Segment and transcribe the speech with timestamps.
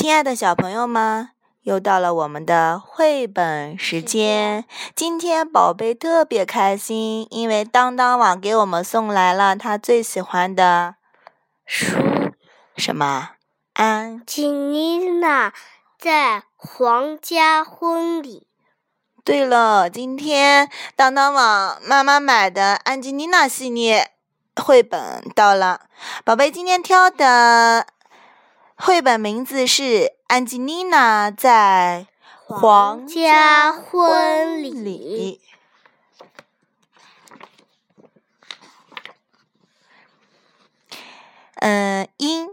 [0.00, 1.30] 亲爱的小朋友们，
[1.62, 4.64] 又到了我们的绘本时间。
[4.94, 10.94] 今天宝贝特别开心，因为当当网给我们送来了他最喜欢的
[11.66, 11.96] 书，
[12.76, 13.30] 什么？
[13.72, 15.52] 安吉丽娜
[15.98, 18.46] 在皇家婚礼。
[19.24, 24.12] 对了，今天当当网妈妈买的安吉丽娜系列
[24.54, 25.88] 绘本到了，
[26.24, 27.88] 宝贝今天挑的。
[28.80, 29.82] 绘本名字是
[30.28, 32.06] 《安吉丽娜在
[32.46, 35.40] 皇家婚礼》。
[41.56, 42.50] 嗯，因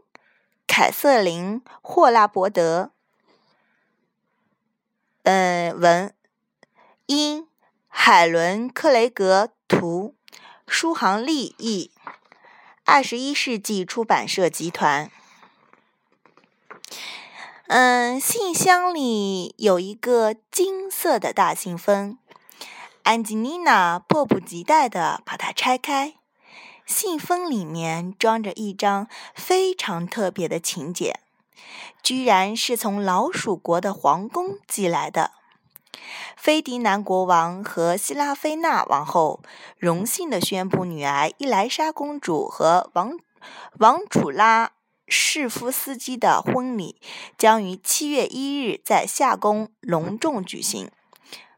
[0.66, 2.90] 凯瑟琳·霍拉伯德。
[5.21, 6.12] 嗯，文
[7.05, 7.48] 因
[7.88, 10.16] 海伦·克雷格图，
[10.68, 11.91] 舒航立译，
[12.84, 15.12] 二十一世纪出版社集团。
[17.68, 22.20] 嗯，信箱里有一个金色的大信封，
[23.02, 26.13] 安吉丽娜迫不及待地把它拆开。
[26.85, 31.20] 信封里面装着一张非常特别的请柬，
[32.04, 35.32] 居然是从老鼠国的皇宫寄来的。
[36.38, 39.41] 菲迪南国王和希拉菲娜王后
[39.79, 43.18] 荣幸地宣布，女儿伊莱莎公主和王
[43.79, 44.74] 王楚拉。
[45.07, 46.99] 士夫斯基的婚礼
[47.37, 50.89] 将于七月一日在夏宫隆重举行。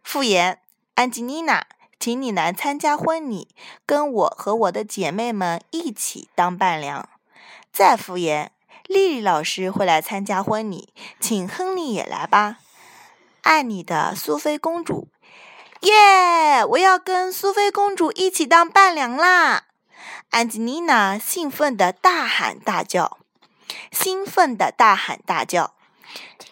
[0.03, 0.59] 复言，
[0.95, 1.65] 安吉丽娜，
[1.99, 3.47] 请你来参加婚礼，
[3.85, 7.07] 跟我和我的姐妹们一起当伴娘。
[7.71, 8.51] 再复言，
[8.85, 12.57] 丽丽老师会来参加婚礼，请亨利也来吧。
[13.41, 15.07] 爱你的苏菲公主。
[15.81, 16.65] 耶！
[16.69, 19.65] 我要跟苏菲公主一起当伴娘啦！
[20.31, 23.19] 安吉丽娜兴奋地大喊大叫。
[23.99, 25.73] 兴奋地大喊大叫，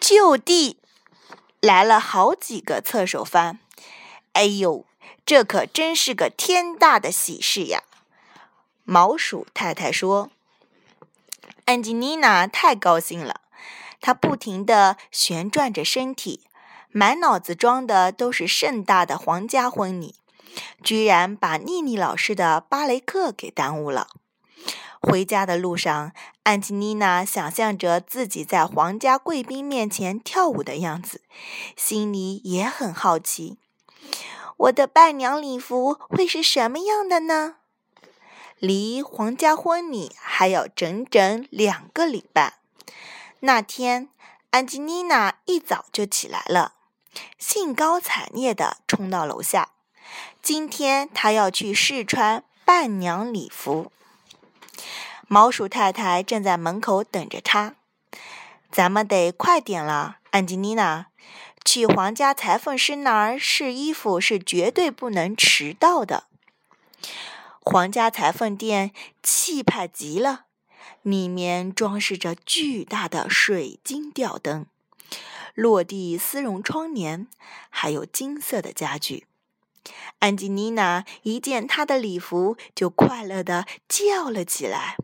[0.00, 0.78] 就地
[1.60, 3.60] 来了好几个侧手翻。
[4.32, 4.84] 哎呦，
[5.24, 7.84] 这可真是个天大的喜事呀！
[8.82, 10.30] 毛鼠太太说
[11.66, 13.42] ：“安吉丽娜太高兴了，
[14.00, 16.40] 她不停地旋转着身体，
[16.90, 20.16] 满脑子装的都是盛大的皇家婚礼，
[20.82, 24.08] 居然把妮妮老师的芭蕾课给耽误了。”
[25.00, 26.12] 回家的路上，
[26.42, 31.22] 安吉丽娜想象着自己在皇家贵宾面前跳舞的样子，
[31.76, 33.58] 心里也很好奇：
[34.56, 37.56] 我的伴娘礼服会是什么样的呢？
[38.58, 42.54] 离皇家婚礼还有整整两个礼拜。
[43.40, 44.08] 那天，
[44.50, 46.72] 安吉丽娜一早就起来了，
[47.38, 49.72] 兴高采烈地冲到楼下。
[50.40, 53.92] 今天，她要去试穿伴娘礼服。
[55.28, 57.74] 毛鼠太太正在门口等着她。
[58.70, 61.06] 咱们得快点了，安吉丽娜。
[61.64, 66.24] 去皇家裁缝师那儿试衣服是绝对不能迟到的。
[67.60, 70.44] 皇家裁缝店气派极了，
[71.02, 74.66] 里面装饰着巨大的水晶吊灯、
[75.54, 77.26] 落地丝绒窗帘，
[77.68, 79.26] 还有金色的家具。
[80.20, 84.96] 安吉丽娜一见她的礼服，就快乐地叫了起来。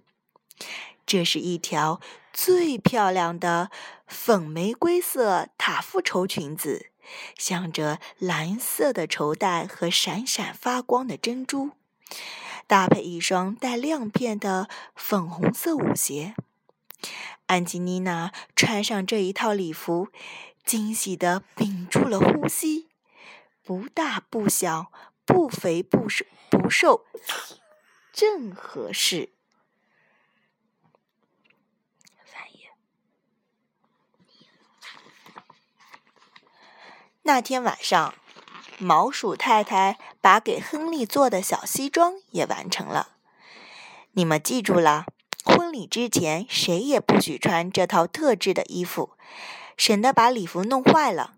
[1.04, 2.00] 这是一条
[2.32, 3.70] 最漂亮的
[4.06, 6.90] 粉玫瑰色塔夫绸裙子，
[7.36, 11.72] 镶着蓝色的绸带和闪闪发光的珍珠，
[12.66, 16.34] 搭配一双带亮片的粉红色舞鞋。
[17.46, 20.08] 安吉丽娜穿上这一套礼服，
[20.64, 22.88] 惊喜地屏住了呼吸。
[23.64, 24.92] 不大不小，
[25.26, 27.04] 不肥不瘦，不瘦，
[28.12, 29.30] 正合适。
[37.24, 38.14] 那天晚上，
[38.78, 43.10] 毛鼠太太把给亨利做的小西装也完成了。
[44.12, 45.06] 你们记住了，
[45.44, 49.10] 婚礼之前谁也不许穿这套特制的衣服，
[49.76, 51.34] 省得把礼服弄坏了。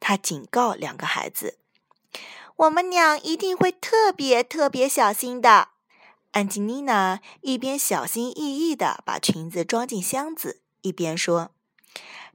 [0.00, 1.58] 他警告两个孩子
[2.56, 5.68] ：“我们俩一定会特别特别小心的。”
[6.32, 11.52] 安吉丽娜一边小心翼翼地把裙子装进箱子，一边说。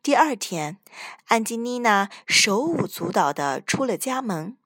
[0.03, 0.79] 第二天，
[1.27, 4.57] 安吉丽娜手舞足蹈地出了家门，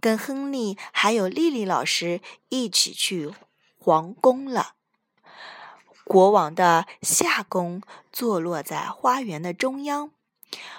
[0.00, 3.32] 跟亨利还有莉莉老师一起去
[3.78, 4.74] 皇宫了。
[6.04, 7.80] 国王的夏宫
[8.12, 10.10] 坐落在花园的中央，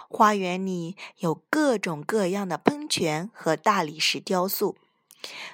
[0.08, 4.78] 花园里有各种各样的喷泉和大理石雕塑。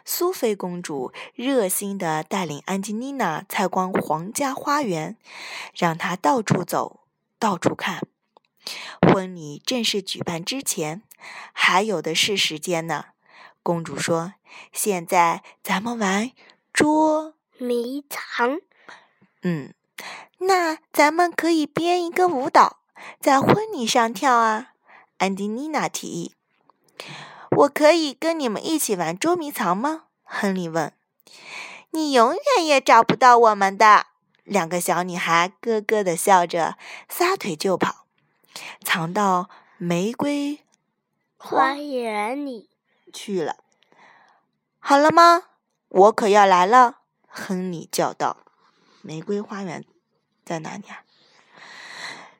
[0.04, 5.16] 苏菲公主热心地带领安吉丽娜参观皇家花园，
[5.74, 7.00] 让她到处走，
[7.40, 8.06] 到处看。
[9.02, 11.02] 婚礼正式举办之前，
[11.54, 13.06] 还有的是时间呢。
[13.64, 14.34] 公主说
[14.72, 16.32] ：“现在咱们玩
[16.74, 18.60] 捉迷藏。”
[19.44, 19.74] 嗯，
[20.40, 22.80] 那咱们可以编一个舞蹈，
[23.20, 24.74] 在婚礼上跳啊。
[25.18, 26.34] 安迪妮娜提议
[27.58, 30.94] ：“我可以跟你们一起玩捉迷藏吗？”亨利问。
[31.92, 34.08] “你永远也找不到我们的。”
[34.46, 36.76] 两个小女孩咯咯的笑着，
[37.08, 37.99] 撒腿就跑，
[38.82, 40.60] 藏到玫瑰
[41.38, 42.70] 花园里
[43.14, 43.58] 去了。
[44.80, 45.44] 好了吗？
[45.90, 47.00] 我可要来了！
[47.28, 48.38] 亨利叫道。
[49.02, 49.86] 玫瑰花园
[50.44, 51.04] 在哪里啊？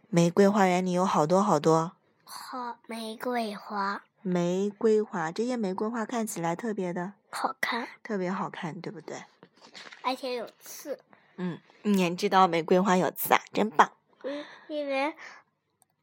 [0.10, 4.04] 玫瑰花园里有好多好多好玫瑰花。
[4.22, 9.24] 玫瑰花，这些玫瑰花看起来特别的好看，特别好看，对不对？
[10.02, 11.00] 而且有刺。
[11.38, 13.92] 嗯，你也知道玫瑰花有刺啊，真棒。
[14.24, 15.16] 嗯，因为，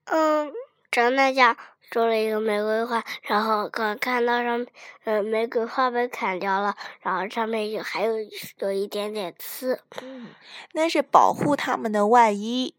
[0.07, 0.53] 嗯，
[0.91, 1.57] 张大家
[1.91, 4.67] 种了一个玫瑰花，然后刚看到上，
[5.05, 8.15] 呃，玫瑰花被砍掉了，然后上面有还有
[8.59, 9.81] 有一点点刺。
[10.01, 10.29] 嗯，
[10.73, 12.75] 那是保护它们的外衣。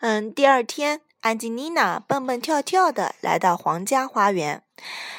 [0.00, 4.62] 嗯，第二天，安吉丽娜蹦蹦跳跳的来到皇家花园。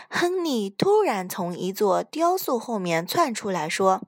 [0.10, 4.01] 亨利突然从一座雕塑后面窜出来，说：“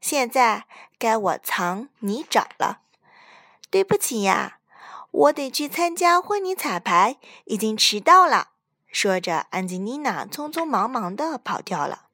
[0.00, 0.64] 现在
[0.98, 2.80] 该我藏你找了。”
[3.68, 4.55] 对不起呀，
[5.16, 7.16] 我得去参加婚礼彩排，
[7.46, 8.48] 已经迟到了。
[8.86, 12.08] 说着，安吉丽娜匆匆忙忙的跑掉了。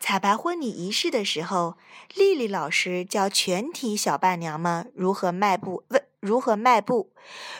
[0.00, 1.76] 彩排婚礼仪式的时候，
[2.12, 7.12] 丽丽老师教全体小伴娘们如何迈步，问如何迈步，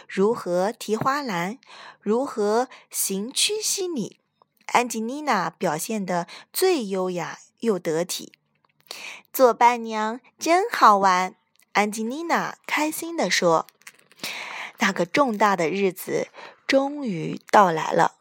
[0.09, 1.59] 如何提花篮，
[2.01, 4.19] 如何行屈膝礼。
[4.67, 8.33] 安吉丽娜表现得最优雅又得体，
[9.33, 11.37] 做伴娘真好玩。
[11.75, 13.69] 安吉丽娜开心地说
[14.79, 16.29] ：“那个重大的日子
[16.67, 18.15] 终于到来了。”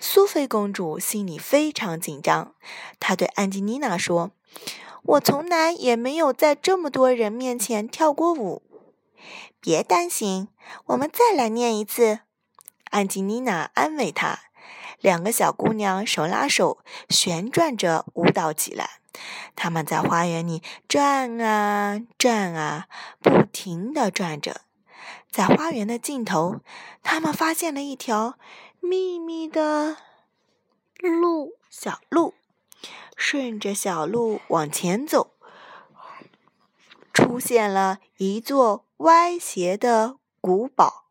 [0.00, 2.54] 苏菲公主心里非常紧张，
[3.00, 4.30] 她对安吉妮娜说
[5.02, 8.62] ：“我从来也没有在这么多人面前跳过舞。”
[9.60, 10.48] 别担心，
[10.86, 12.20] 我们再来练一次。”
[12.90, 14.38] 安吉妮娜安慰她。
[15.00, 16.78] 两个小姑娘手拉手，
[17.08, 19.00] 旋转着舞蹈起来。
[19.56, 22.86] 她们在花园里转啊转啊，
[23.20, 24.60] 不停地转着。
[25.30, 26.60] 在花园的尽头，
[27.02, 28.38] 他们发现了一条
[28.80, 29.96] 秘密的
[30.98, 32.34] 路小路。
[33.16, 35.32] 顺着小路往前走，
[37.12, 41.06] 出现了一座歪斜的古堡。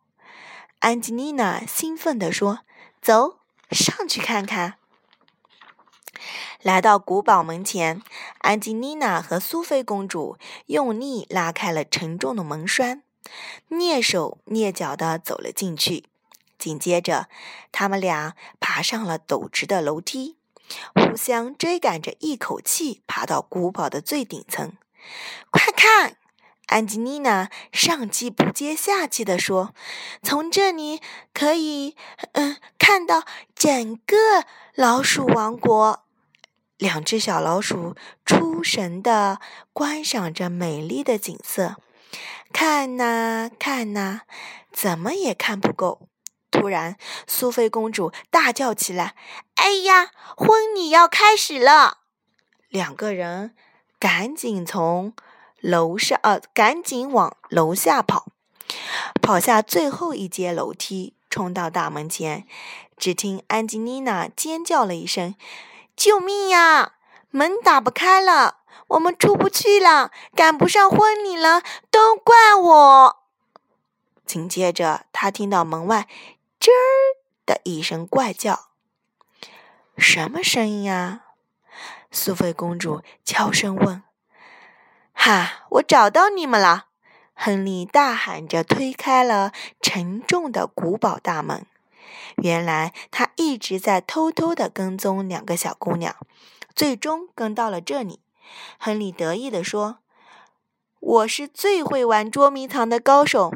[0.79, 2.59] 安吉丽娜兴奋地说
[3.01, 3.39] ：“走！”
[3.71, 4.75] 上去看看。
[6.61, 8.01] 来到古堡门前，
[8.39, 10.37] 安吉丽娜和苏菲公主
[10.67, 13.03] 用力拉开了沉重的门栓，
[13.69, 16.05] 蹑手蹑脚地走了进去。
[16.57, 17.29] 紧接着，
[17.71, 20.37] 他们俩爬上了陡直的楼梯，
[20.95, 24.73] 互相追赶着，一口气爬到古堡的最顶层。
[25.51, 26.17] 快看！
[26.65, 29.73] 安吉丽娜上气不接下气地说
[30.21, 30.99] ：“从这里
[31.33, 31.95] 可以，
[32.33, 33.23] 嗯，看到
[33.55, 34.17] 整个
[34.75, 36.03] 老鼠王国。”
[36.77, 37.95] 两只小老鼠
[38.25, 39.39] 出神地
[39.71, 41.77] 观赏着美丽的景色，
[42.51, 44.21] 看呐看呐，
[44.71, 46.07] 怎么也看不够。
[46.51, 49.15] 突然，苏菲公主大叫起来
[49.55, 51.99] ：“哎呀，婚礼要开始了！”
[52.69, 53.55] 两个人
[53.99, 55.13] 赶紧从。
[55.59, 58.27] 楼上，呃，赶紧往楼下跑，
[59.23, 62.45] 跑下最后一阶楼梯，冲到大门前。
[62.95, 65.35] 只听安吉丽娜尖叫了一声
[65.97, 66.93] ：“救命呀！
[67.31, 68.57] 门打不开了，
[68.87, 73.17] 我们出不去了，赶不上婚礼了，都怪我！”
[74.25, 76.07] 紧接着，她听到门外
[76.59, 78.69] “吱儿”的一声怪叫，
[79.97, 81.23] 什么声音啊？
[82.11, 84.03] 苏菲公主悄声问。
[85.13, 85.65] 哈！
[85.71, 86.85] 我找到你们了！
[87.33, 91.65] 亨利大喊着推开了沉重的古堡大门。
[92.37, 96.15] 原来他一直在偷偷地跟踪两个小姑娘，
[96.75, 98.19] 最终跟到了这里。
[98.77, 99.99] 亨利得意地说
[100.99, 103.53] ：“我是最会玩捉迷藏的高手。”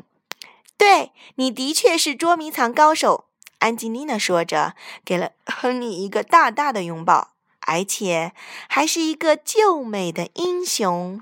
[0.78, 3.26] 对你的确是捉迷藏高手，
[3.60, 4.74] 安吉丽娜说着，
[5.06, 8.34] 给了亨利一个大大的拥抱，而且
[8.68, 11.22] 还是一个救美的英雄。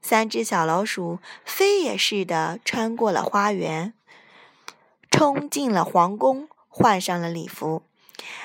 [0.00, 3.94] 三只小老鼠飞也似的穿过了花园，
[5.08, 7.84] 冲进了皇宫，换上了礼服。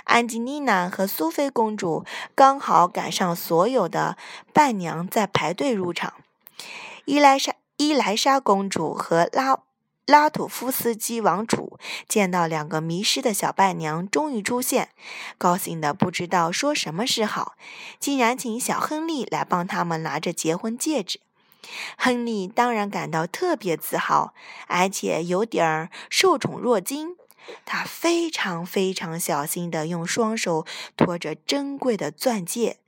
[0.04, 2.06] 安吉丽娜和苏菲公主
[2.36, 4.18] 刚好赶上所有的
[4.54, 6.14] 伴娘在排队入场。
[7.06, 9.60] 伊莱莎、伊莱莎公主和拉
[10.06, 14.90] 拉土夫斯基王储见到两个迷失的小伴娘终于出现，
[15.38, 17.56] 高兴的不知道说什么是好，
[18.00, 21.20] 竟然请小亨利来帮他们拿着结婚戒指。
[21.98, 24.34] 亨利当然感到特别自豪，
[24.68, 27.18] 而且有点儿受宠若惊。
[27.66, 32.80] 他非常非常小心地用双手托着珍贵的钻戒。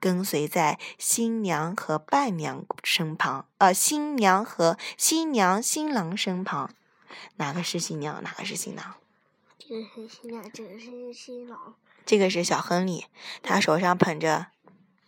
[0.00, 6.74] 跟随在新娘和伴娘身旁，呃，新娘和新娘、新郎身旁，
[7.36, 8.94] 哪个是新娘，哪个是新郎？
[9.58, 11.74] 这个是新娘，这个是新郎。
[12.04, 13.06] 这个是小亨利，
[13.42, 14.48] 他手上捧着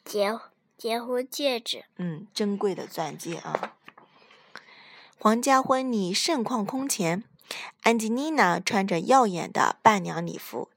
[0.02, 0.38] 结
[0.78, 3.74] 结婚戒指，嗯，珍贵的钻戒啊。
[5.18, 7.24] 皇家婚礼盛况空前。
[7.82, 10.68] 安吉丽娜穿着耀眼的伴娘礼服，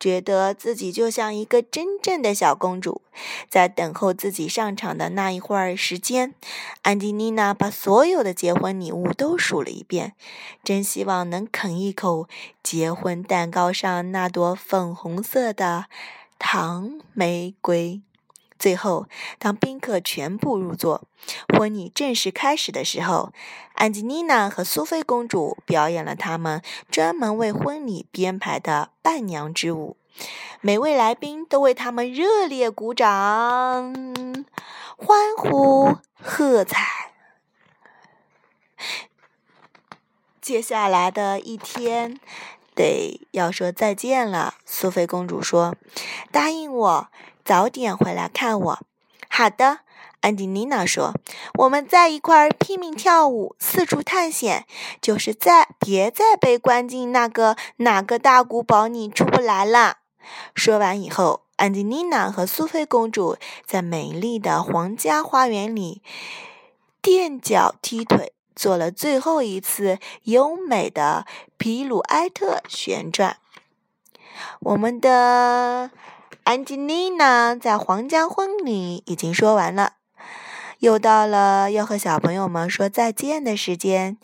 [0.00, 3.02] 觉得自己就像一个真正的小公主。
[3.48, 6.34] 在等候自己上场的那一会儿时间，
[6.82, 10.14] 安吉丽娜把所有的结婚礼物都数了一遍，
[10.62, 12.28] 真希望能啃一口
[12.62, 15.86] 结婚蛋糕上那朵粉红色的
[16.38, 18.00] 糖玫瑰。
[18.64, 19.06] 最后，
[19.38, 21.02] 当宾客全部入座，
[21.54, 23.30] 婚礼正式开始的时候，
[23.74, 29.98] 安吉丽娜和苏菲公主表演了他们专门为婚礼编排的伴娘之舞。
[30.62, 33.92] 每位来宾都为他们热烈鼓掌、
[34.96, 37.12] 欢呼、喝彩。
[40.40, 42.18] 接下来的一天，
[42.74, 44.54] 得要说再见了。
[44.64, 45.76] 苏菲公主说
[46.32, 47.08] ：“答应我。”
[47.44, 48.78] 早点回来看我。
[49.28, 49.80] 好的，
[50.20, 51.12] 安吉丽娜说
[51.58, 54.64] ：“我们在一块儿拼命跳舞，四处探险，
[55.00, 59.98] 就是再别再被关进那个哪个大古堡里出不来了。”
[60.54, 63.36] 说完以后，安吉丽娜和苏菲公主
[63.66, 66.00] 在美丽的皇家花园里
[67.02, 71.26] 垫脚踢腿，做了最后一次优美的
[71.58, 73.36] 皮鲁埃特旋转。
[74.60, 75.90] 我们的。
[76.42, 79.92] 安吉丽娜在皇家婚礼已经说完了，
[80.80, 84.18] 又到了要和小朋友们说再见的时间。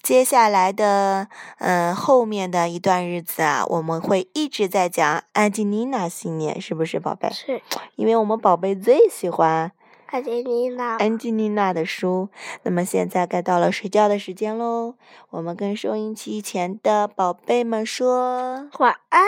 [0.00, 7.28] 接下来的，嗯，后面的一段日子啊，我们会一直在讲安吉丽娜系列，是不是，宝贝？
[7.30, 7.60] 是，
[7.96, 9.72] 因为我们宝贝最喜欢。
[10.10, 12.30] 安吉丽娜，安吉丽娜的书。
[12.62, 14.94] 那么现在该到了睡觉的时间喽，
[15.28, 19.22] 我们跟收音机前的宝贝们说晚安。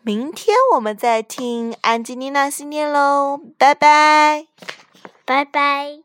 [0.00, 4.46] 明天我们再听安吉丽娜系列喽，拜拜，
[5.26, 6.00] 拜拜。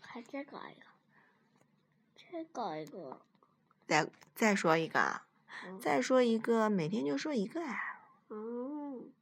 [0.00, 0.86] 还再搞一个，
[2.32, 3.18] 再搞一个，
[3.86, 5.20] 再再说一个，
[5.78, 8.00] 再说一个，每天就说一个啊。
[8.30, 9.12] 嗯。